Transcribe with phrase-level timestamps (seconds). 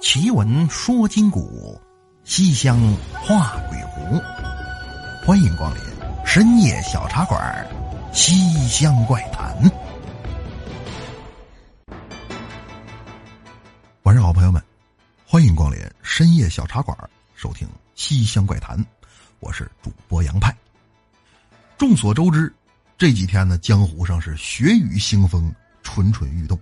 [0.00, 1.78] 奇闻说今古，
[2.24, 2.80] 西厢
[3.12, 4.18] 画鬼狐。
[5.26, 5.82] 欢迎光临
[6.24, 7.68] 深夜小茶馆
[8.16, 8.34] 《西
[8.66, 9.54] 厢怪谈》。
[14.04, 14.60] 晚上好，朋友们，
[15.26, 16.96] 欢迎光临深夜小茶馆，
[17.34, 18.78] 收听《西厢怪谈》。
[19.38, 20.56] 我是主播杨派。
[21.76, 22.50] 众所周知，
[22.96, 26.58] 这几天呢，江湖上是血雨腥风，蠢蠢欲动。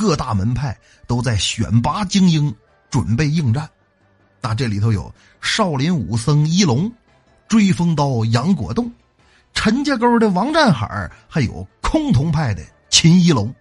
[0.00, 0.74] 各大门派
[1.06, 2.56] 都在选拔精英，
[2.88, 3.68] 准备应战。
[4.40, 6.90] 那这里头有少林武僧一龙、
[7.46, 8.90] 追风刀杨果栋、
[9.52, 13.54] 陈家沟的王占海，还有崆峒派的秦一龙。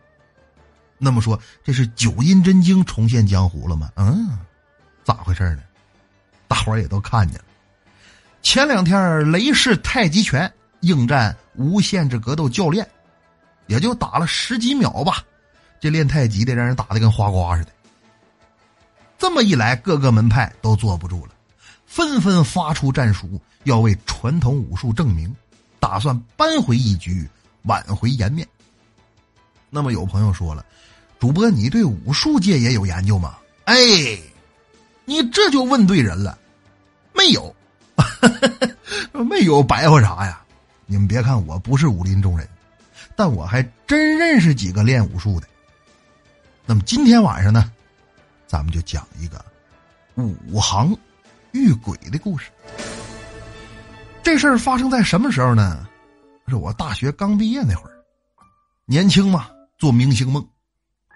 [0.97, 3.91] 那么说，这是九阴真经重现江湖了吗？
[3.97, 4.39] 嗯，
[5.03, 5.63] 咋回事呢？
[6.47, 7.43] 大伙儿也都看见了。
[8.41, 12.87] 前两天雷氏太极拳应战无限制格斗教练，
[13.67, 15.21] 也就打了十几秒吧。
[15.79, 17.71] 这练太极的让人打的跟花瓜似的。
[19.17, 21.31] 这么一来，各个门派都坐不住了，
[21.85, 25.35] 纷纷发出战书，要为传统武术证明，
[25.79, 27.29] 打算扳回一局，
[27.63, 28.47] 挽回颜面。
[29.69, 30.65] 那么有朋友说了，
[31.19, 33.37] 主播你对武术界也有研究吗？
[33.65, 33.75] 哎，
[35.05, 36.37] 你这就问对人了，
[37.13, 37.55] 没有，
[39.11, 40.41] 没有白话啥呀？
[40.85, 42.47] 你们别看我不是武林中人，
[43.15, 45.47] 但我还真认识几个练武术的。
[46.69, 47.71] 那么今天晚上呢，
[48.45, 49.43] 咱们就讲一个
[50.13, 50.95] 武行
[51.51, 52.51] 遇鬼的故事。
[54.21, 55.89] 这事儿发生在什么时候呢？
[56.47, 57.97] 是我大学刚毕业那会儿，
[58.85, 60.47] 年轻嘛，做明星梦。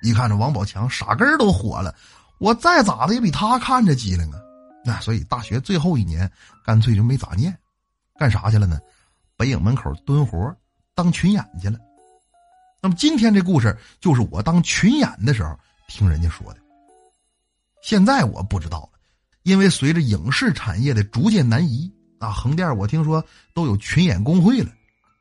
[0.01, 1.93] 一看这王宝强傻根儿都火了，
[2.39, 4.39] 我再咋的也比他看着机灵啊。
[4.83, 6.27] 那所以大学最后一年，
[6.65, 7.55] 干脆就没咋念，
[8.17, 8.79] 干啥去了呢？
[9.37, 10.51] 北影门口蹲活，
[10.95, 11.77] 当群演去了。
[12.83, 16.59] 那么今天这故事就是我当群演的时候听人家说的。
[17.81, 18.99] 现在我不知道了，
[19.43, 21.89] 因为随着影视产业的逐渐南移
[22.19, 23.23] 啊，横店我听说
[23.53, 24.69] 都有群演工会了。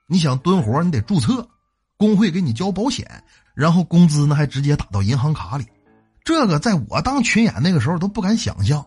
[0.08, 1.48] 你想蹲活，你得注册，
[1.96, 3.08] 工会给你交保险，
[3.54, 5.64] 然后工资呢还直接打到银行卡里。
[6.24, 8.84] 这个在我当群演那个时候都不敢想象。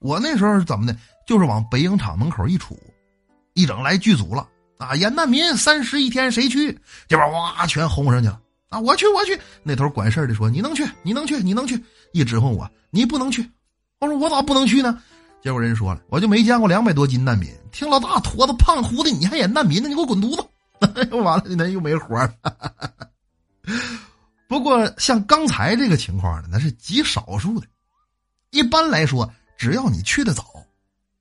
[0.00, 0.94] 我那时候是怎么的？
[1.26, 2.76] 就是往北影厂门口一杵，
[3.54, 4.46] 一整来剧组了。
[4.78, 6.78] 啊，演难民三十一天，谁去？
[7.08, 8.40] 这边哇，全轰上去了。
[8.68, 9.38] 啊，我去，我去。
[9.62, 11.82] 那头管事的说：“你能去，你能去，你能去。”
[12.12, 13.48] 一指挥我，你不能去。
[14.00, 15.00] 我说：“我咋不能去呢？”
[15.42, 19.88] 结果人说了：“我就没见过两百多斤难民，听老大坨子胖乎的，你还演难民呢？
[19.88, 20.44] 你给我滚犊子！”
[21.16, 22.34] 完了，那又没活了。
[24.48, 27.66] 不过像刚才这个情况呢，那是极少数的。
[28.50, 30.44] 一般来说，只要你去的早，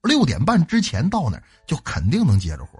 [0.04, 2.75] 六点半之前到那儿，就肯定能接着活。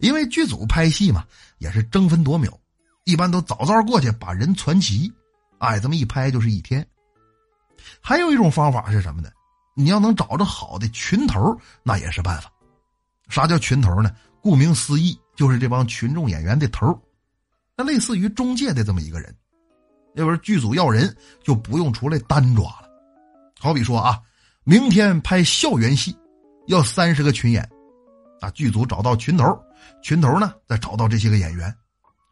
[0.00, 1.24] 因为剧组拍戏嘛，
[1.58, 2.50] 也是争分夺秒，
[3.04, 5.12] 一般都早早过去把人攒齐，
[5.58, 6.86] 哎，这么一拍就是一天。
[8.00, 9.30] 还有一种方法是什么呢？
[9.74, 12.50] 你要能找着好的群头，那也是办法。
[13.28, 14.10] 啥叫群头呢？
[14.42, 16.98] 顾名思义，就是这帮群众演员的头，
[17.76, 19.34] 那类似于中介的这么一个人。
[20.14, 22.88] 要不是剧组要人，就不用出来单抓了。
[23.58, 24.18] 好比说啊，
[24.64, 26.16] 明天拍校园戏，
[26.66, 27.62] 要三十个群演，
[28.40, 29.44] 啊，剧组找到群头。
[30.02, 31.74] 群头呢，再找到这些个演员，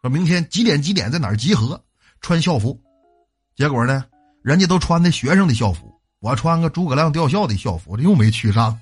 [0.01, 1.81] 说明天几点几点在哪儿集合，
[2.21, 2.79] 穿校服。
[3.55, 4.05] 结果呢，
[4.41, 8.79] 人家都穿的学生的校服，我穿个诸葛亮吊孝的校服，这又没去上，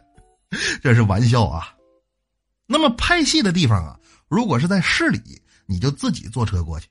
[0.82, 1.74] 这是玩笑啊。
[2.66, 5.20] 那么拍戏的地方啊，如果是在市里，
[5.66, 6.86] 你就自己坐车过去；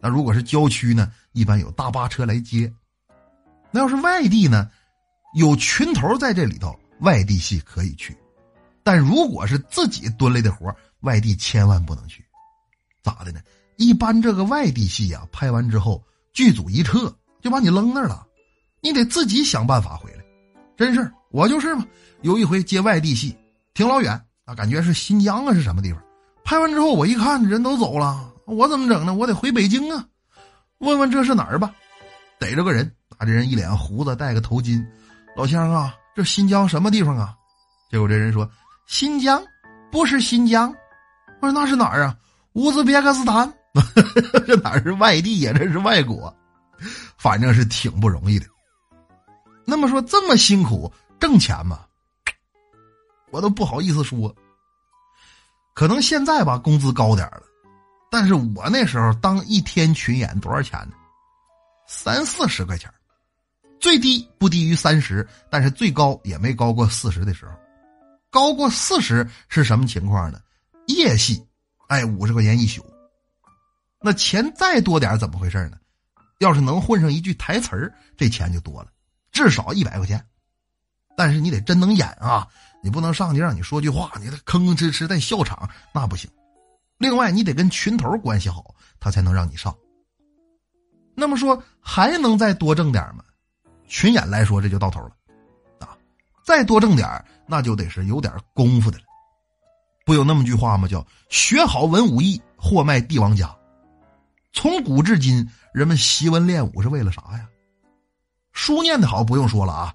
[0.00, 2.72] 那如果是郊区呢，一般有大巴车来接。
[3.70, 4.70] 那要是外地呢，
[5.34, 8.16] 有群头在这里头，外地戏可以去。
[8.84, 12.22] 但如果是自己蹲来的活外地千万不能去，
[13.02, 13.40] 咋的呢？
[13.76, 16.00] 一般这个外地戏呀，拍完之后
[16.32, 18.26] 剧组一撤就把你扔那儿了，
[18.82, 20.24] 你得自己想办法回来。
[20.76, 21.86] 真是我就是嘛，
[22.20, 23.34] 有一回接外地戏，
[23.72, 24.12] 挺老远
[24.44, 26.02] 啊，感觉是新疆啊，是什么地方？
[26.44, 29.14] 拍完之后我一看人都走了，我怎么整呢？
[29.14, 30.06] 我得回北京啊，
[30.78, 31.74] 问问这是哪儿吧。
[32.38, 34.84] 逮着个人，啊，这人一脸胡子，戴个头巾，
[35.34, 37.34] 老乡啊，这新疆什么地方啊？
[37.90, 38.46] 结果这人说。
[38.86, 39.42] 新疆，
[39.90, 40.74] 不是新疆，
[41.40, 42.16] 我说那是哪儿啊？
[42.52, 43.52] 乌兹别克斯坦，
[44.46, 45.52] 这哪是外地呀？
[45.56, 46.34] 这是外国，
[47.16, 48.46] 反正是挺不容易的。
[49.64, 51.80] 那么说这么辛苦挣钱吗？
[53.30, 54.34] 我都不好意思说。
[55.72, 57.42] 可能现在吧工资高点了，
[58.10, 60.94] 但是我那时候当一天群演多少钱呢？
[61.88, 62.92] 三四十块钱，
[63.80, 67.52] 最低不低于三十，但是最高也没高过四十的时候。
[68.34, 70.40] 高过四十是什么情况呢？
[70.88, 71.40] 夜戏，
[71.86, 72.84] 哎，五十块钱一宿。
[74.02, 75.78] 那钱再多点怎么回事呢？
[76.40, 78.88] 要是能混上一句台词儿，这钱就多了。
[79.30, 80.20] 至少一百块钱。
[81.16, 82.44] 但是你得真能演啊，
[82.82, 86.28] 你不能上去让你说句话，你得吭吭哧哧在笑场，那不行。
[86.98, 89.72] 另外，你得跟群头关系好，他才能让你上。
[91.14, 93.22] 那么说，还能再多挣点吗？
[93.86, 95.12] 群演来说，这就到头了。
[95.78, 95.96] 啊，
[96.44, 99.04] 再多挣点那就得是有点功夫的了。
[100.04, 100.86] 不有那么句话吗？
[100.86, 103.54] 叫“学好文武艺，货卖帝王家”。
[104.52, 107.48] 从古至今，人们习文练武是为了啥呀？
[108.52, 109.94] 书念的好不用说了啊，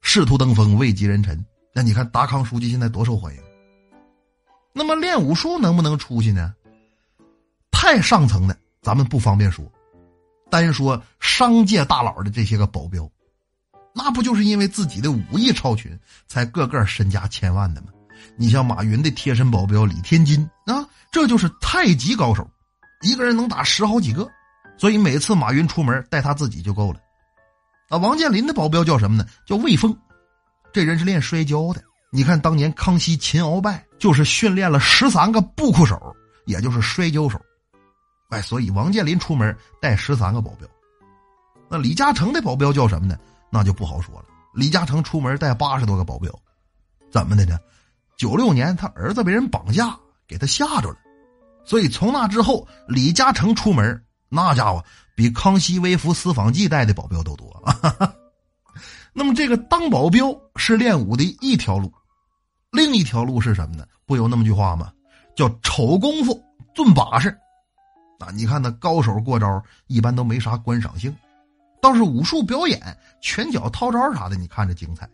[0.00, 1.44] 仕途登峰，位极人臣。
[1.74, 3.40] 那你看达康书记现在多受欢迎。
[4.72, 6.54] 那么练武术能不能出去呢？
[7.70, 9.64] 太上层的咱们不方便说，
[10.50, 13.10] 单说商界大佬的这些个保镖，
[13.98, 15.98] 那不就是因为自己的武艺超群，
[16.28, 17.88] 才个个身家千万的吗？
[18.36, 22.48] 你像马云的贴身保镖李天金啊，这就是太极高手，
[23.02, 24.28] 一个人能打十好几个，
[24.76, 27.00] 所以每次马云出门带他自己就够了。
[27.88, 29.26] 啊，王健林的保镖叫什么呢？
[29.44, 29.96] 叫魏峰，
[30.72, 31.82] 这人是练摔跤的。
[32.12, 36.00] 你看当年康熙擒鳌拜就是训练了十三个布库手，
[36.46, 37.40] 也就是摔跤手。
[38.30, 40.68] 哎，所以王健林出门带十三个保镖。
[41.68, 43.18] 那李嘉诚的保镖叫什么呢？
[43.50, 44.26] 那就不好说了。
[44.54, 46.32] 李嘉诚出门带八十多个保镖，
[47.10, 47.58] 怎么的呢？
[48.16, 49.96] 九六年，他儿子被人绑架，
[50.26, 50.96] 给他吓着了，
[51.64, 54.84] 所以从那之后，李嘉诚出门，那家伙
[55.14, 57.46] 比康熙微服私访记带的保镖都多。
[59.12, 61.92] 那么，这个当保镖是练武的一条路，
[62.70, 63.86] 另一条路是什么呢？
[64.06, 64.92] 不有那么句话吗？
[65.36, 66.40] 叫丑功夫
[66.74, 67.28] 尊把式。
[68.18, 71.14] 啊，你看那高手过招，一般都没啥观赏性，
[71.80, 72.80] 倒是武术表演、
[73.20, 75.08] 拳脚套招啥的，你看着精彩。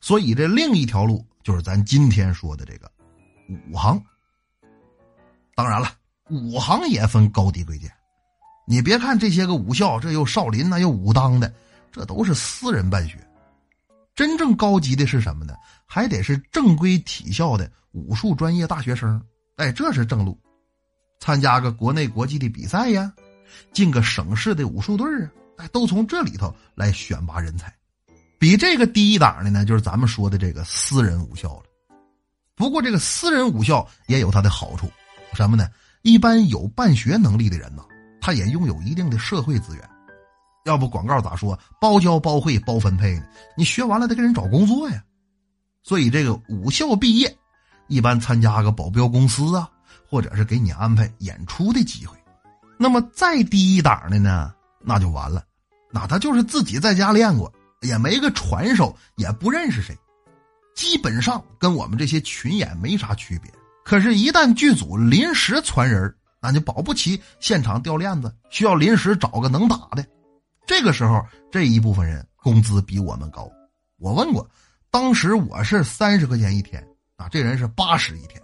[0.00, 2.90] 所以，这另一条路就是咱今天说的这个
[3.70, 4.02] 武行。
[5.54, 5.92] 当然了，
[6.30, 7.90] 武行也分高低贵贱。
[8.66, 11.52] 你别看这些个武校，这又少林那又武当的，
[11.90, 13.18] 这都是私人办学。
[14.14, 15.54] 真正高级的是什么呢？
[15.86, 19.20] 还得是正规体校的武术专业大学生。
[19.56, 20.38] 哎，这是正路，
[21.18, 23.12] 参加个国内国际的比赛呀，
[23.72, 25.30] 进个省市的武术队啊，
[25.68, 27.72] 都从这里头来选拔人才。
[28.38, 31.62] 比这个低一档的呢，就是咱们说的这个私人武校了。
[32.56, 34.90] 不过这个私人武校也有它的好处，
[35.34, 35.68] 什么呢？
[36.02, 37.82] 一般有办学能力的人呢，
[38.20, 39.90] 他也拥有一定的社会资源。
[40.64, 43.24] 要不广告咋说包教包会包分配呢？
[43.56, 45.02] 你学完了得给人找工作呀。
[45.82, 47.34] 所以这个武校毕业，
[47.88, 49.68] 一般参加个保镖公司啊，
[50.08, 52.16] 或者是给你安排演出的机会。
[52.78, 55.44] 那么再低一档的呢，那就完了，
[55.92, 57.52] 那他就是自己在家练过。
[57.82, 59.96] 也没个传授，也不认识谁，
[60.74, 63.50] 基本上跟我们这些群演没啥区别。
[63.86, 70.04] 可是，一旦剧组临时传人，那就保不齐现场掉链子，需要临时找个能打的。
[70.66, 73.50] 这个时候，这一部分人工资比我们高。
[73.98, 74.46] 我问过，
[74.90, 78.38] 当时我是三十块钱一天啊，这人是八十一天，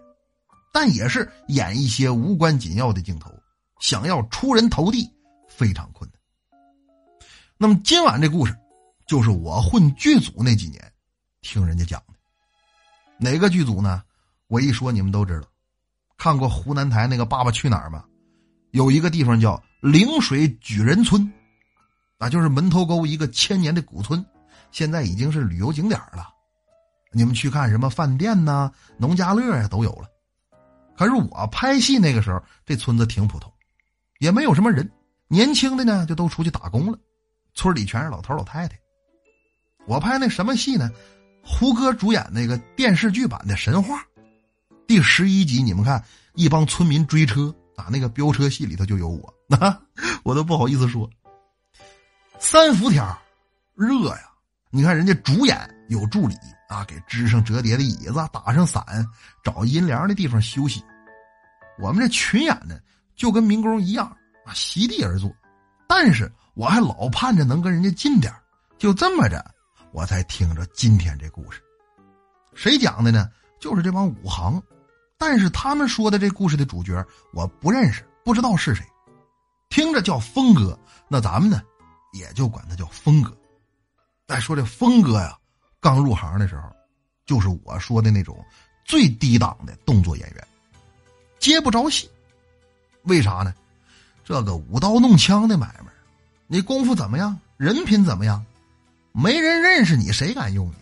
[0.72, 3.30] 但也是演一些无关紧要的镜头，
[3.80, 5.06] 想要出人头地
[5.46, 6.15] 非常困难。
[7.58, 8.54] 那么今晚这故事。
[9.06, 10.92] 就是我混剧组那几年，
[11.40, 12.14] 听人家讲的。
[13.18, 14.02] 哪个剧组呢？
[14.48, 15.46] 我一说你们都知道。
[16.18, 18.04] 看过湖南台那个《爸爸去哪儿》吗？
[18.72, 21.32] 有一个地方叫陵水举人村，
[22.18, 24.26] 啊，就是门头沟一个千年的古村，
[24.72, 26.28] 现在已经是旅游景点了。
[27.12, 30.08] 你们去看什么饭店呐、农家乐呀都有了。
[30.96, 33.52] 可是我拍戏那个时候，这村子挺普通，
[34.18, 34.90] 也没有什么人，
[35.28, 36.98] 年轻的呢就都出去打工了，
[37.56, 38.78] 村里全是老头老太太。
[39.86, 40.88] 我拍那什么戏呢？
[41.42, 43.98] 胡歌主演那个电视剧版的《神话》
[44.86, 49.34] 第十一集，你们看，一帮村民追车啊，那个飙车戏里头就有我，
[50.22, 51.08] 我都不好意思说。
[52.38, 53.02] 三伏天
[53.74, 54.30] 热呀！
[54.70, 55.58] 你看人家主演
[55.88, 56.34] 有助理
[56.68, 58.84] 啊，给支上折叠的椅子，打上伞，
[59.42, 60.84] 找阴凉的地方休息。
[61.78, 62.78] 我们这群演呢，
[63.14, 64.06] 就跟民工一样
[64.44, 65.32] 啊，席地而坐。
[65.88, 68.34] 但是我还老盼着能跟人家近点
[68.78, 69.44] 就这么着。
[69.92, 71.62] 我才听着今天这故事，
[72.54, 73.30] 谁讲的呢？
[73.60, 74.62] 就是这帮武行，
[75.18, 78.84] 但是他们说的这故事的主角我不认识，不知道是谁，
[79.68, 81.62] 听着叫峰哥，那咱们呢
[82.14, 83.36] 也就管他叫峰哥。
[84.26, 85.36] 再说这峰哥呀，
[85.78, 86.70] 刚入行的时候，
[87.26, 88.42] 就是我说的那种
[88.84, 90.48] 最低档的动作演员，
[91.38, 92.10] 接不着戏。
[93.02, 93.54] 为啥呢？
[94.24, 95.92] 这个舞刀弄枪的买卖，
[96.46, 97.38] 你功夫怎么样？
[97.56, 98.44] 人品怎么样？
[99.12, 100.74] 没人认识你，谁敢用你？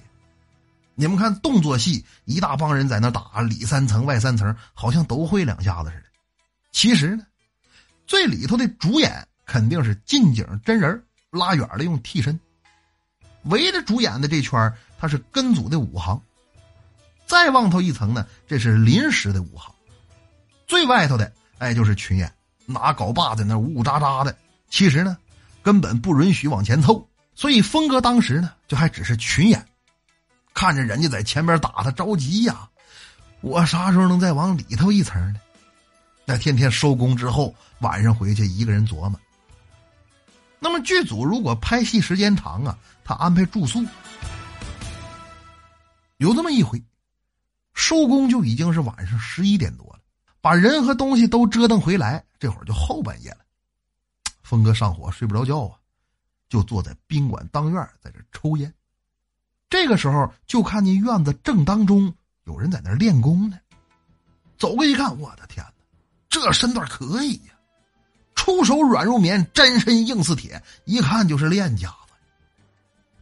[0.97, 6.05] 你们看动作戏，一大帮人在那打，里三层外三层，好像都会两下子似的。
[6.71, 7.25] 其实呢，
[8.07, 12.39] 最里头的主演肯定是近景真人，拉远了用替身。
[13.45, 16.21] 围着主演的这圈他是跟组的五行。
[17.27, 19.75] 再往头一层呢，这是临时的五行。
[20.67, 22.33] 最外头的，哎，就是群演，
[22.67, 24.37] 拿镐把在那呜呜喳喳的。
[24.69, 25.17] 其实呢，
[25.65, 27.09] 根本不允许往前凑。
[27.35, 29.67] 所以峰哥当时呢，就还只是群演，
[30.55, 32.69] 看着人家在前边打，他着急呀。
[33.41, 35.41] 我啥时候能再往里头一层呢？
[36.25, 39.19] 那天天收工之后，晚上回去一个人琢磨。
[40.61, 43.85] 那么剧组如果拍戏时间长啊，他安排住宿。
[46.19, 46.83] 有这么一回，
[47.75, 49.99] 收工就已经是晚上十一点多了，
[50.41, 53.44] 把人和东西都折腾回来，这会儿就后半夜了。
[54.55, 55.75] 峰哥上火睡不着觉啊，
[56.49, 58.73] 就坐在宾馆当院在这抽烟。
[59.69, 63.59] 这个时候就看见院子正当中有人在那练功呢。
[64.57, 65.73] 走过一看，我的天哪，
[66.29, 67.55] 这身段可以呀！
[68.37, 72.15] 出手软如棉，沾身硬似铁，一看就是练家子。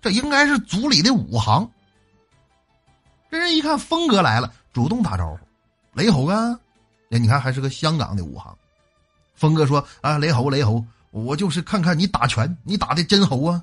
[0.03, 1.67] 这应该是组里的武行。
[3.31, 5.39] 这人一看峰哥来了，主动打招呼
[5.99, 6.61] ：“雷猴啊！”
[7.09, 8.55] 哎，你看还是个香港的武行。
[9.35, 13.63] 峰哥说：“啊，雷猴，雷猴，我就是看看你打拳，你打的真猴啊！”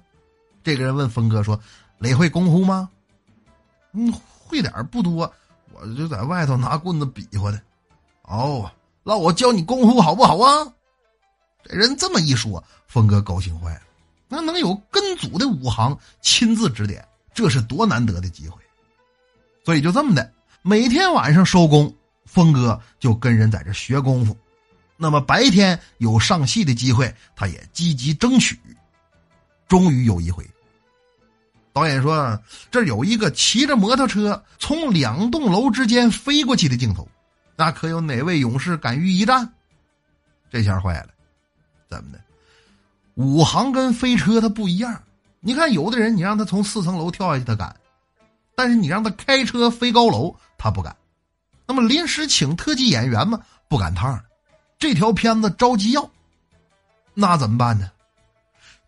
[0.63, 1.59] 这个人问峰哥说
[1.99, 2.89] ：“雷会功夫吗
[3.91, 4.13] ？”“嗯，
[4.45, 5.31] 会点不多，
[5.73, 7.61] 我就在外头拿棍子比划的。
[8.23, 8.71] ”“哦，
[9.03, 10.73] 那我教你功夫好不好啊？”
[11.65, 13.81] 这人这么一说，峰哥高兴坏了。
[14.27, 18.61] 那能有跟组的武行亲自指点，这是多难得的机会。
[19.65, 21.91] 所以就这么的，每天晚上收工，
[22.25, 24.37] 峰哥就跟人在这学功夫。
[25.01, 28.59] 那么白天有上戏的机会，他也积极争取。
[29.65, 30.45] 终于有一回，
[31.71, 32.37] 导演说
[32.69, 37.07] ：“这有一个骑着摩托车从两栋楼之间飞过去的镜头，
[37.55, 39.49] 那可有哪位勇士敢于一战？”
[40.51, 41.09] 这下坏了。
[41.89, 42.19] 怎么的？
[43.15, 45.01] 武行跟飞车它不一样。
[45.39, 47.69] 你看，有的人你让他从四层楼跳下去，他敢；
[48.53, 50.93] 但是你让他开车飞高楼，他不敢。
[51.65, 53.39] 那么临时请特技演员嘛，
[53.69, 54.19] 不赶趟
[54.79, 56.09] 这条片子着急要，
[57.13, 57.91] 那怎么办呢？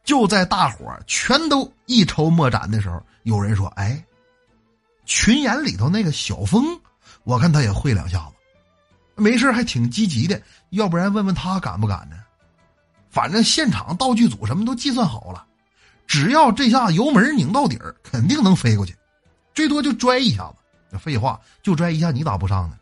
[0.05, 4.03] 就在大伙全都一筹莫展的时候，有人说：“哎，
[5.05, 6.65] 群演里头那个小峰，
[7.24, 8.33] 我看他也会两下子，
[9.15, 10.41] 没事还挺积极的。
[10.69, 12.15] 要不然问问他敢不敢呢？”
[13.12, 15.45] 反正现场道具组什么都计算好了，
[16.07, 18.95] 只要这下油门拧到底儿，肯定能飞过去，
[19.53, 20.50] 最多就拽一下
[20.89, 20.98] 子。
[20.98, 22.77] 废话，就拽一下，你咋不上呢？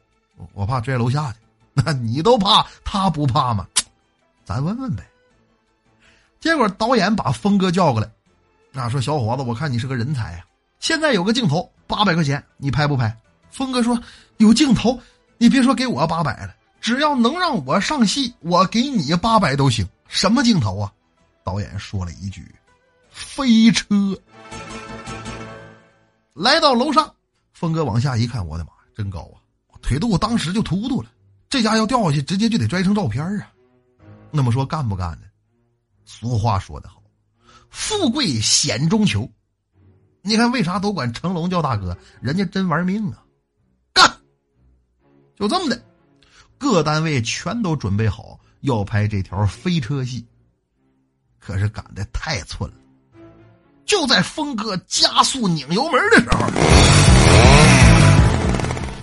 [0.54, 1.40] 我怕拽楼下去，
[1.86, 3.68] 那你都怕，他不怕吗？
[4.44, 5.04] 咱问问呗。
[6.40, 8.10] 结果导演把峰哥叫过来，
[8.82, 10.46] 啊，说小伙子，我看你是个人才呀。
[10.80, 13.16] 现在有个镜头，八百块钱，你拍不拍？
[13.52, 14.00] 峰哥说
[14.38, 15.00] 有镜头，
[15.38, 19.88] 你别说给我八百了，只要能让我上戏，我给你八百都行。
[20.08, 20.92] 什么镜头啊？
[21.44, 22.44] 导演说了一句
[23.12, 23.86] ：“飞车。”
[26.34, 27.14] 来到楼上，
[27.54, 29.38] 峰哥往下一看，我的妈，真高啊！
[29.82, 31.10] 腿肚当时就突突了。
[31.50, 33.52] 这家要掉下去，直接就得拽成照片啊！
[34.32, 35.28] 那么说干不干呢？
[36.06, 37.02] 俗话说得好
[37.70, 39.30] ，“富贵险中求。”
[40.22, 41.98] 你看为啥都管成龙叫大哥？
[42.22, 43.24] 人家真玩命啊！
[43.94, 44.12] 干！
[45.36, 45.82] 就这么的，
[46.58, 48.40] 各单位全都准备好。
[48.62, 50.28] 要拍这条飞车戏，
[51.40, 52.78] 可是赶的太寸了。
[53.86, 56.40] 就在峰哥加速拧油门的时候，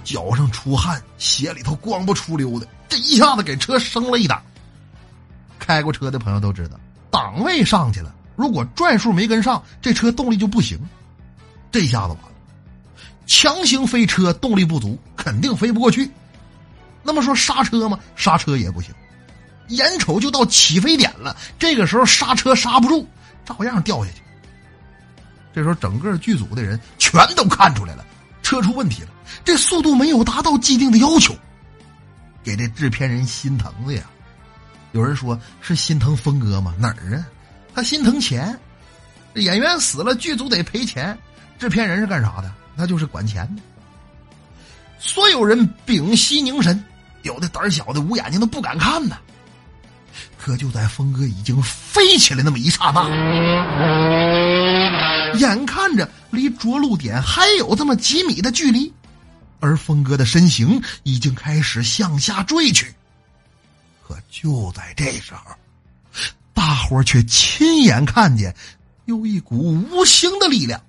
[0.07, 4.41] 脚上出汗，鞋里头光不出溜的，这一下子给车升了一档。
[5.59, 6.79] 开过车的朋友都知道，
[7.11, 10.79] 档位上去了，如果转数没跟上，这车动力就不行。
[11.73, 12.31] 这下子完了，
[13.27, 16.09] 强行飞车动力不足，肯定飞不过去。
[17.03, 17.99] 那么说刹车吗？
[18.15, 18.95] 刹车也不行。
[19.71, 23.05] 眼瞅就到起飞点了，这个时候刹车刹不住，
[23.45, 24.23] 照样掉下去。
[25.53, 28.05] 这时候整个剧组的人全都看出来了，
[28.47, 29.09] 车出问题了，
[29.45, 31.35] 这速度没有达到既定的要求，
[32.45, 34.05] 给这制片人心疼的呀。
[34.93, 36.73] 有人说是心疼峰哥吗？
[36.79, 37.27] 哪儿啊？
[37.75, 38.57] 他心疼钱，
[39.35, 41.19] 演员死了，剧组得赔钱，
[41.59, 42.49] 制片人是干啥的？
[42.77, 43.63] 那就是管钱的。
[45.01, 46.85] 所有人屏息凝神，
[47.23, 49.19] 有的胆小的捂眼睛都不敢看呢。
[50.39, 53.03] 可就在峰哥已经飞起来那么一刹那，
[55.39, 58.93] 眼看着离着陆点还有这么几米的距离，
[59.61, 62.93] 而峰哥的身形已经开始向下坠去。
[64.07, 65.55] 可就在这时候，
[66.55, 68.55] 大伙却亲眼看见
[69.07, 70.81] 有一股无形的力量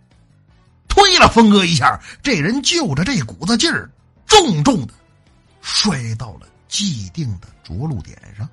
[0.87, 3.89] 推了峰哥一下，这人就着这股子劲儿，
[4.25, 4.93] 重重的
[5.61, 8.47] 摔到了既定的着陆点上。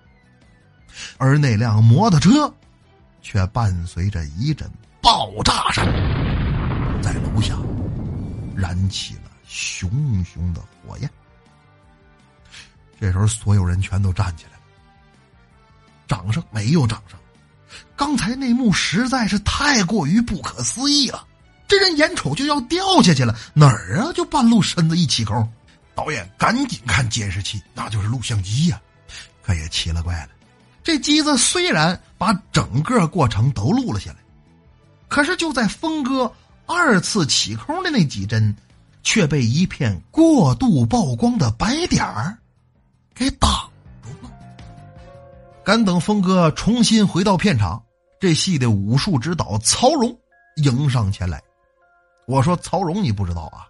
[1.17, 2.53] 而那辆摩托车，
[3.21, 4.71] 却伴随着一阵
[5.04, 5.84] 爆炸声，
[7.02, 7.54] 在楼下
[8.56, 9.90] 燃起了熊
[10.25, 11.11] 熊的火焰。
[12.99, 14.61] 这时候，所有人全都站起来了，
[16.08, 17.18] 掌声没有掌声。
[17.94, 21.23] 刚才那幕实在是太过于不可思议了，
[21.68, 24.11] 这人眼瞅就要掉下去了，哪儿啊？
[24.14, 25.46] 就半路身子一起空，
[25.94, 28.80] 导演赶紧看监视器，那就是录像机呀，
[29.42, 30.30] 可也奇了怪了。
[30.82, 34.16] 这机子虽然把整个过程都录了下来，
[35.14, 36.33] 可是就在峰哥
[36.66, 38.52] 二次起空的那几帧，
[39.04, 42.37] 却被一片过度曝光的白点儿
[43.14, 43.49] 给挡
[44.02, 44.30] 住了。
[45.64, 47.80] 赶等峰哥重新回到片场，
[48.18, 50.18] 这戏的武术指导曹荣
[50.56, 51.40] 迎上前来。
[52.26, 53.68] 我说：“曹荣，你不知道啊？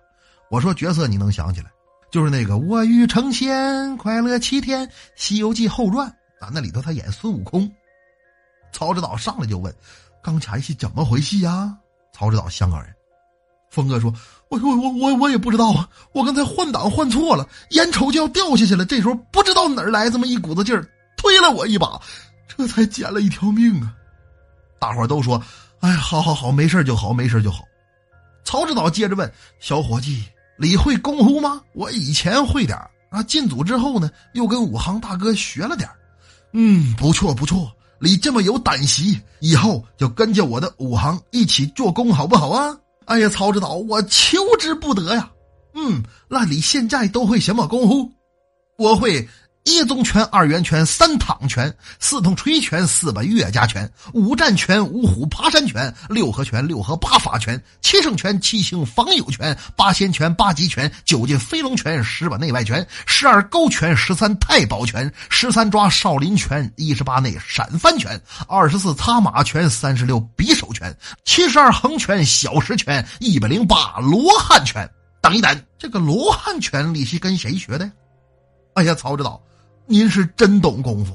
[0.49, 1.71] 我说角色你能想起来，
[2.11, 6.09] 就是那个我欲成仙，快乐七天，《西游记后传》。”
[6.43, 7.71] 啊，那里头他演孙悟空，
[8.73, 9.71] 曹指导上来就问
[10.25, 11.77] ：“刚才是怎么回事呀？”
[12.17, 12.91] 曹指导香港人，
[13.71, 14.11] 峰哥说
[14.49, 22.01] ：“我我我我我也不知道啊，我刚才换挡换错了，眼瞅就要掉下去了，这时候不知道哪儿来这么一股子劲儿，推了我一把，
[22.49, 23.93] 这才捡了一条命啊！”
[24.81, 25.43] 大伙都说
[25.81, 27.65] ：“哎，好好好，没事就好，没事就好。”
[28.45, 30.25] 曹指导接着问：“小伙计，
[30.57, 31.61] 你会功夫吗？
[31.75, 32.79] 我以前会点
[33.11, 35.89] 啊，进组之后呢，又跟武行大哥学了点
[36.53, 39.03] 嗯，不错不错，你这么有胆识，
[39.41, 42.77] 以后就跟着我的武行一起做工，好不好啊？
[43.07, 45.31] 哎呀，曹指导，我求之不得呀。
[45.75, 48.11] 嗯，那你现在都会什么功夫？
[48.79, 49.29] 我会。
[49.65, 70.95] 一宗拳、二元拳、三躺拳、四通锤拳、四把岳家拳、五战拳、五虎爬山拳、六合拳、六合八法拳、七圣拳、七星防友拳、八仙拳、八极拳、九进飞龙拳、十把内外拳、十二勾拳、十三太保拳、十三抓少林拳、一十八内闪翻拳、二十四擦马拳、三十六匕首拳、
[71.25, 74.87] 七十二横拳、小石拳、一百零八罗汉拳。
[75.23, 77.93] 等一等，这个罗汉拳你是跟谁学的呀？
[78.75, 79.41] 哎呀，曹指导。
[79.87, 81.15] 您是真懂功夫，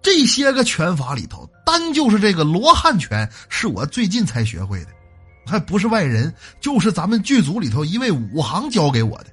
[0.00, 4.88] 这些个拳法里头，单就是这个罗汉拳是我最近才学会的，
[5.46, 9.26] 还不是外人，就是咱们剧组里头一位武行教给我的。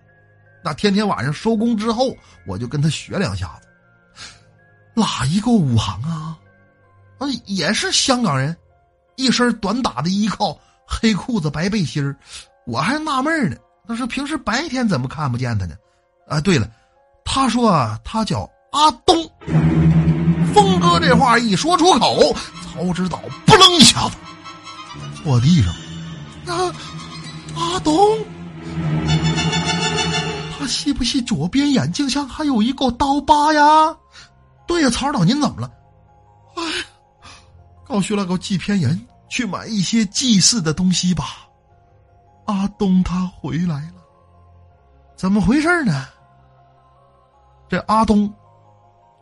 [0.64, 3.68] 那天天晚上收工之后，我就跟他学两下子。
[4.94, 6.38] 哪一个武行啊？
[7.20, 8.56] 啊，也是香港人，
[9.16, 12.16] 一身短打的衣靠，黑裤子白背心
[12.66, 13.56] 我还纳闷呢，
[13.88, 15.76] 那是平时白天怎么看不见他呢？
[16.28, 16.70] 啊，对了。
[17.26, 19.16] 他说：“他叫阿东。”
[20.54, 22.36] 峰哥这话一说出口，
[22.74, 24.16] 曹指导扑棱一下子
[25.24, 25.74] 坐地上。
[26.46, 26.76] 啊，
[27.56, 27.96] 阿东，
[30.60, 33.96] 他是不是左边眼睛上还有一个刀疤呀？
[34.68, 35.72] 对呀，曹指导，您怎么了？
[36.56, 36.64] 哎，
[37.86, 41.48] 告诉那个制片人去买一些祭祀的东西吧。
[42.46, 44.04] 阿东他回来了，
[45.16, 46.06] 怎么回事呢？
[47.74, 48.32] 这阿东，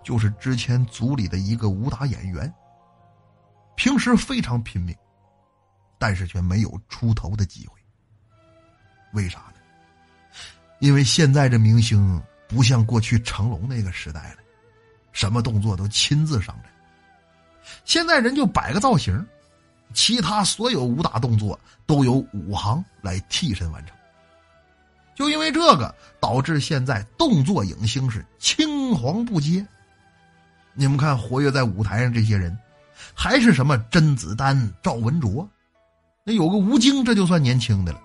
[0.03, 2.53] 就是之前组里的一个武打演员。
[3.77, 4.93] 平时非常拼命，
[5.97, 7.79] 但是却没有出头的机会。
[9.13, 10.41] 为啥呢？
[10.79, 14.39] 因为现在这明星不像过去成龙那个时代了，
[15.13, 16.69] 什么动作都亲自上阵。
[17.85, 19.25] 现在人就摆个造型，
[19.93, 23.95] 其他所有武打动作都由武行来替身完成。
[25.21, 29.63] 就因为这个，导致现在动作影星是青黄不接。
[30.73, 32.57] 你们看，活跃在舞台上这些人，
[33.13, 35.47] 还是什么甄子丹、赵文卓，
[36.23, 38.01] 那有个吴京，这就算年轻的了。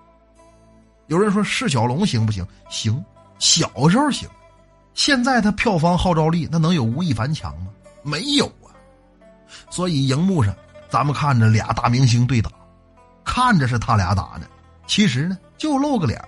[1.07, 2.47] 有人说释小龙行不行？
[2.69, 3.03] 行，
[3.39, 4.29] 小时候行。
[4.93, 7.71] 现在他票房号召力，那能有吴亦凡强吗？
[8.03, 8.69] 没有啊。
[9.71, 10.55] 所以荧幕上，
[10.87, 12.51] 咱们看着俩大明星对打，
[13.25, 14.45] 看着是他俩打呢，
[14.85, 16.23] 其实呢，就露个脸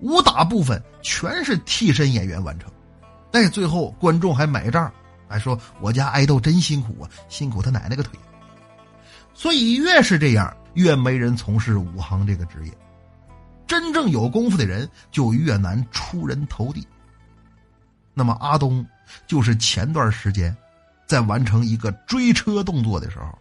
[0.00, 2.70] 武打部分全是替身演员完成，
[3.30, 4.92] 但是，最后观众还买账，
[5.28, 8.18] 还说我家爱豆真辛苦啊，辛苦他奶奶个腿。
[9.32, 12.72] 所以越是这样，越没人从事武行这个职业。
[13.66, 16.86] 真正有功夫的人就越难出人头地。
[18.12, 18.86] 那么阿东
[19.26, 20.54] 就是前段时间
[21.06, 23.36] 在完成一个追车动作的时候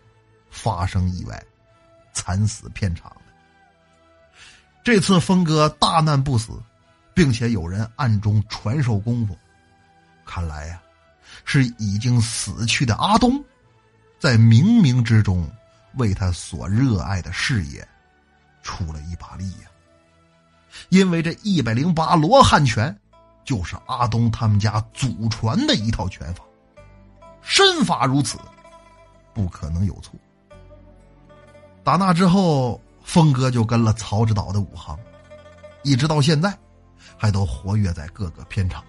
[0.49, 1.43] 发生意外，
[2.13, 3.11] 惨死片场。
[4.83, 6.61] 这次峰哥大难不死，
[7.13, 9.37] 并且有人暗中传授功夫，
[10.25, 10.81] 看来呀，
[11.45, 13.41] 是已经死去的阿东，
[14.19, 15.49] 在冥冥之中
[15.95, 17.87] 为他所热爱的事业
[18.61, 19.69] 出了一把力呀。
[20.89, 22.93] 因为这一百零八罗汉拳，
[23.45, 26.43] 就是阿东他们家祖传的一套拳法，
[27.41, 28.37] 身法如此，
[29.33, 30.13] 不可能有错。
[31.85, 34.97] 打那之后，峰哥就跟了曹指导的武行，
[35.83, 36.57] 一直到现在，
[37.17, 38.83] 还都活跃在各个片场。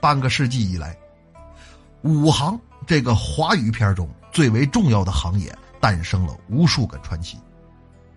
[0.00, 0.98] 半个世纪以来，
[2.02, 7.38] 武行这个华语片中最为重要的行业，诞生了无数个传奇。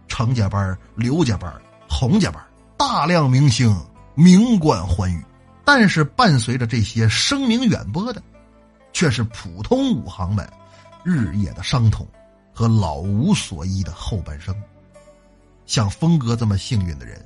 [0.08, 1.54] 程家班、刘家班、
[1.88, 2.44] 洪家班，
[2.78, 3.76] 大量明星
[4.16, 5.24] 名冠寰宇。
[5.64, 8.24] 但是伴随着这些声名远播的，
[8.94, 10.50] 却是普通武行们
[11.04, 12.08] 日夜的伤痛
[12.58, 14.56] 和老无所依的后半生。
[15.68, 17.24] 像峰哥这么幸运的人，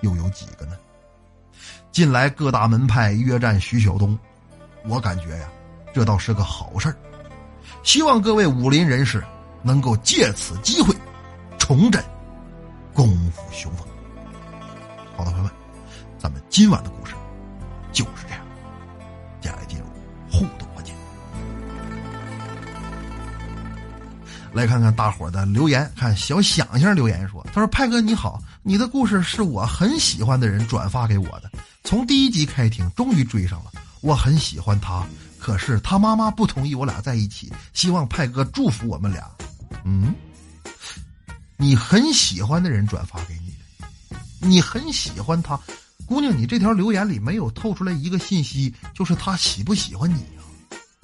[0.00, 0.74] 又有几个呢？
[1.92, 4.18] 近来各大门派约战徐晓东，
[4.86, 5.50] 我感觉呀，
[5.92, 6.96] 这倒是个好事儿。
[7.82, 9.22] 希望各位武林人士
[9.62, 10.96] 能够借此机会。
[11.58, 12.02] 重振
[12.94, 13.86] 功夫雄风。
[15.14, 15.52] 好的，朋友们，
[16.18, 17.14] 咱们今晚的故事
[17.92, 18.42] 就是这样。
[19.42, 19.84] 接下来进入
[20.32, 20.63] 互动
[24.54, 25.90] 来看看大伙的留言。
[25.96, 31.50] 看小想象留言说：“他说派哥你好，你的故事是我很喜欢的人转发给我的，
[31.82, 33.72] 从第一集开听，终于追上了。
[34.00, 35.04] 我很喜欢他，
[35.38, 39.28] 可是他妈妈不同意我俩在一起，希望派哥祝福我们俩。”
[39.84, 40.14] 嗯。
[41.56, 45.58] 你很喜欢的人转发给你的，你很喜欢他，
[46.04, 50.42] 姑娘，你这条留言里没有透出来一个信息，就是他喜不喜欢你啊？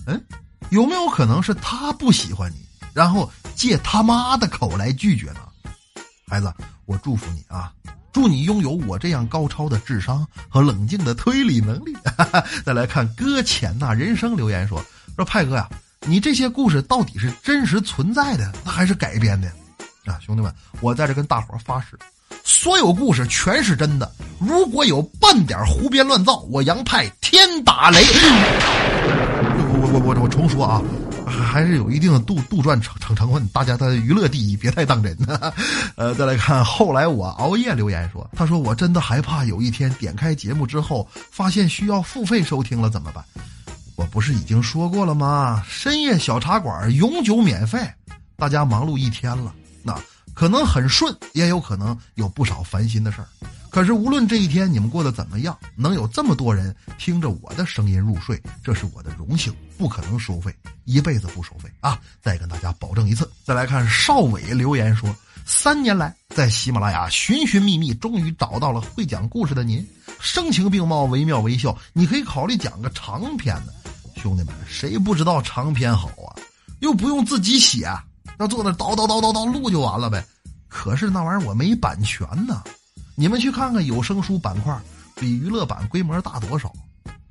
[0.06, 0.22] 嗯，
[0.70, 2.56] 有没有可能是他不喜欢你，
[2.92, 5.40] 然后借他妈的口来拒绝呢？
[6.28, 6.52] 孩子，
[6.86, 7.72] 我祝福你啊，
[8.12, 11.92] 祝你拥有我这样高超的智商和冷静的推理能力。
[12.64, 14.82] 再来看搁浅那人生留言说
[15.16, 15.68] 说派哥呀，
[16.06, 19.48] 你这些故事到底是真实存在的，那还是改编的？
[20.06, 21.98] 啊，兄弟们，我在这跟大伙发誓，
[22.42, 24.10] 所有故事全是真的。
[24.38, 28.02] 如果有半点胡编乱造，我杨派天打雷。
[29.52, 30.80] 我我我我我重说啊，
[31.30, 33.46] 还是有一定的杜杜撰成成成分。
[33.48, 35.16] 大家的娱乐第一，别太当真。
[35.96, 43.24] 呃，再来看后来我熬夜留言说，他说我真的害怕有一天点开节目之后，发现需要付费收听了怎么办？
[43.96, 45.62] 我不是已经说过了吗？
[45.68, 47.78] 深夜小茶馆永久免费，
[48.36, 49.54] 大家忙碌一天了。
[49.82, 49.94] 那
[50.32, 53.28] 可能很顺，也有可能有不少烦心的事儿。
[53.70, 60.52] 可是无论这一天你们过得怎么样，能有这么多人听着我的声音入睡，这是我的荣幸，不可能收费，
[60.84, 61.98] 一辈子不收费啊！
[62.20, 63.30] 再跟大家保证一次。
[63.44, 65.14] 再来看邵伟留言说：
[65.46, 69.86] 三年来在喜马拉雅寻寻觅觅，终于找到了会讲故事的您，
[70.18, 71.76] 声情并茂，惟妙惟肖。
[71.92, 73.72] 你可以考虑讲个长篇的，
[74.16, 76.34] 兄弟们，谁不知道长篇好啊？
[76.80, 77.88] 又不用自己写。
[78.38, 80.24] 要坐那叨叨叨叨叨录就完了呗，
[80.66, 82.64] 可是那玩意儿我没版权呢。
[83.20, 84.74] 你们去看看有声书板块，
[85.14, 86.72] 比娱乐版规模大多少？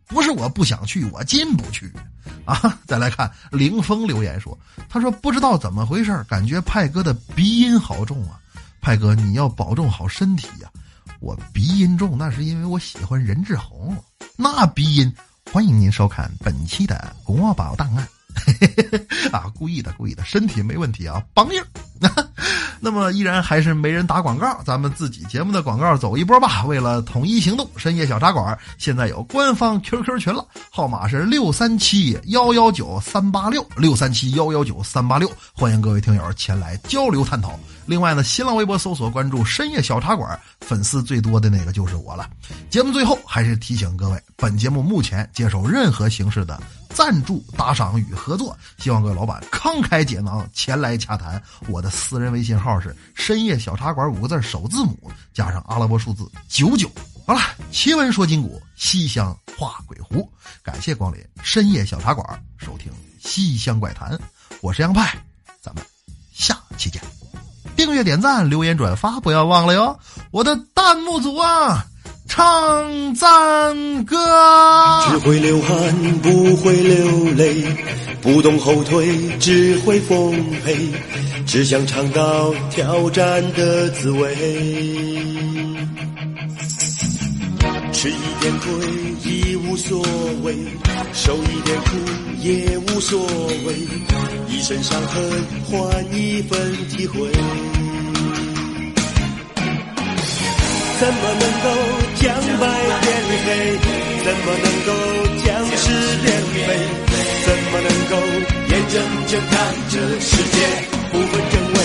[0.06, 1.92] 不是我不想去，我进不去
[2.46, 2.78] 啊！
[2.86, 4.56] 再来看凌峰留言说
[4.88, 8.40] ：“他说不知道怎么回事，感觉派哥的鼻音好重啊。
[8.80, 10.70] 派哥你要保重好身体呀。
[11.22, 13.98] 我鼻音重那是因为我喜欢任志宏，
[14.38, 15.12] 那鼻音。
[15.52, 18.08] 欢迎您收看本期的国宝档案。”
[19.34, 21.60] 啊，故意的，故意的，身体没问题啊，梆硬。
[22.80, 26.64] 那么依然还是没人打广告，咱们自己节目的广告走一波吧。
[26.66, 37.60] 为了统一行动，深夜小茶馆现在有官方 QQ 群了，号码是六三七幺幺九三八六六三七幺幺九三八六，欢迎各位听友前来交流探讨。
[37.86, 42.30] 另外呢，新浪微博搜索关注深夜小茶馆，粉丝最多的那个就是我了。
[42.70, 46.62] 节目最后还是提醒各位，本节目目前接受任何形式的。
[47.00, 51.42] 赞助、打赏与合作，希望各位老板慷慨解囊前来洽谈。
[51.70, 56.92] 我的私人微信号是“深夜小茶馆”五个字首字母加上阿拉伯数字九九。
[57.26, 57.40] 好了，
[57.72, 60.30] 奇闻说金古，西厢画鬼狐。
[60.62, 64.20] 感谢光临深夜小茶馆，收听西厢怪谈。
[64.60, 65.18] 我是杨派，
[65.62, 65.82] 咱们
[66.34, 67.02] 下期见。
[67.78, 69.98] 订阅、点赞、留言、转发，不要忘了哟。
[70.32, 71.86] 我的弹幕组啊！
[72.30, 74.16] 唱赞歌，
[75.10, 77.66] 只会流汗不会流泪，
[78.22, 80.32] 不懂后退只会奉
[80.64, 80.78] 陪，
[81.48, 84.36] 只想尝到挑战的滋味。
[87.92, 88.72] 吃一点亏
[89.26, 90.00] 已无所
[90.44, 90.56] 谓，
[91.12, 91.90] 受一点苦
[92.42, 93.20] 也无所
[93.66, 93.74] 谓，
[94.48, 95.24] 一身伤痕
[95.66, 97.28] 换一份体会。
[101.00, 101.68] 怎么能够
[102.20, 102.28] 将
[102.60, 102.68] 白
[103.00, 103.08] 变
[103.46, 103.48] 黑？
[104.26, 104.92] 怎么能够
[105.46, 105.88] 将是
[106.22, 106.68] 变非？
[107.46, 108.14] 怎么能够
[108.68, 108.94] 眼睁
[109.28, 109.56] 睁看
[109.88, 110.60] 着世界
[111.10, 111.78] 不分真伪？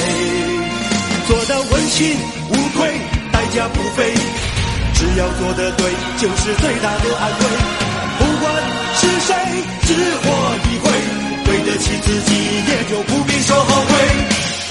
[1.29, 2.17] 做到问心
[2.51, 2.91] 无愧，
[3.31, 4.13] 代价不菲。
[4.95, 5.87] 只要做得对，
[6.19, 7.45] 就是最大的安慰。
[8.19, 8.53] 不管
[8.97, 9.31] 是谁，
[9.87, 10.27] 只活
[10.67, 10.91] 一回，
[11.45, 12.35] 对得起自己，
[12.67, 13.93] 也就不必说后悔。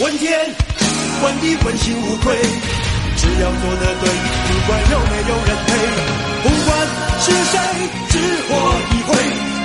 [0.02, 0.38] 问天
[1.24, 2.36] 问地问心无愧，
[3.24, 5.70] 只要做得对，不管有没有人陪，
[6.44, 6.70] 不管
[7.24, 7.56] 是谁，
[8.10, 8.52] 只活
[8.92, 9.16] 一回，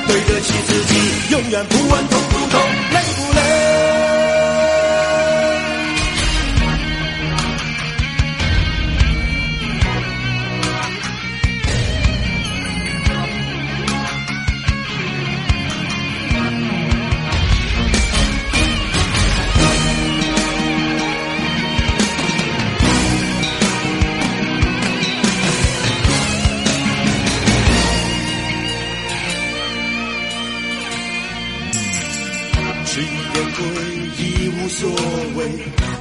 [0.07, 0.93] 对得起自己，
[1.33, 2.38] 永远不问痛不
[32.91, 33.59] 吃一点亏
[34.17, 34.89] 已无所
[35.37, 35.39] 谓，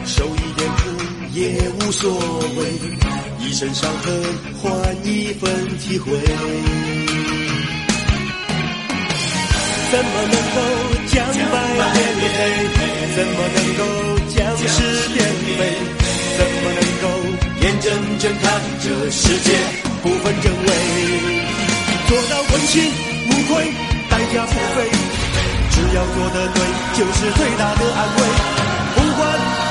[0.06, 0.80] 受一点苦
[1.34, 2.10] 也无所
[2.56, 2.63] 谓，
[3.45, 4.06] 一身伤痕
[4.56, 4.71] 换
[5.06, 6.10] 一份体会。
[9.91, 10.58] 怎么能够
[11.08, 11.56] 将白
[11.93, 12.00] 变
[12.38, 12.39] 黑？
[13.17, 13.82] 怎么能够
[14.34, 14.65] 将是
[15.10, 15.17] 变
[15.60, 15.62] 美？
[16.38, 17.06] 怎么能够
[17.63, 17.86] 眼睁
[18.19, 18.45] 睁看
[18.82, 19.52] 这世界
[20.02, 20.69] 不分真伪？
[22.08, 22.73] 做到问心
[23.30, 23.73] 无愧，
[24.10, 25.07] 代价不菲。
[25.78, 26.60] 只要做得对，
[26.98, 28.20] 就是最大的安慰。
[28.98, 29.22] 不管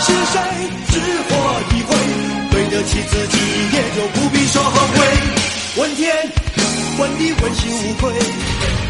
[0.06, 0.38] 是谁，
[0.86, 0.94] 只
[1.26, 1.34] 活
[1.74, 1.90] 一回，
[2.48, 3.36] 对得起自己，
[3.74, 5.02] 也就不必说后悔。
[5.78, 6.14] 问天
[6.98, 8.14] 问地问心无愧，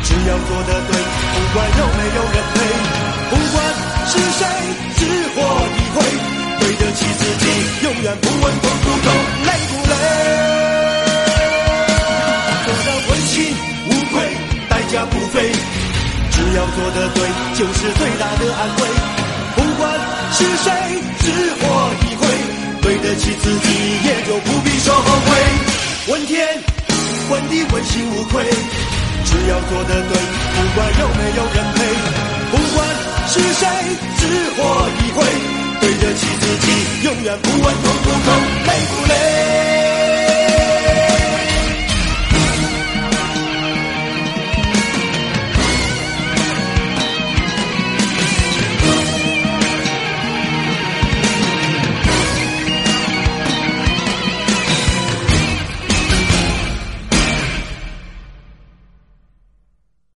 [0.05, 0.93] 只要做得对，
[1.33, 2.55] 不管有没有人陪。
[3.31, 3.65] 不管
[4.13, 4.45] 是谁，
[4.99, 5.01] 只
[5.33, 5.41] 活
[5.73, 5.97] 一回，
[6.61, 7.45] 对得起自己，
[7.83, 9.09] 永远不问痛不痛，
[16.87, 17.27] 做的对，
[17.59, 18.83] 就是最大的安慰。
[19.57, 19.91] 不管
[20.31, 20.71] 是谁，
[21.19, 21.27] 只
[21.59, 22.29] 活一回，
[22.81, 23.69] 对得起自己，
[24.05, 25.35] 也就不必说后悔。
[26.13, 26.47] 问天
[27.29, 28.45] 问地问心无愧，
[29.25, 30.13] 只要做得对，
[30.55, 31.83] 不管有没有人陪。
[32.53, 32.87] 不管
[33.27, 33.67] 是谁，
[34.19, 34.23] 只
[34.55, 35.27] 活一回，
[35.81, 38.31] 对得起自己，永远不问痛不痛，
[38.65, 39.76] 累不累。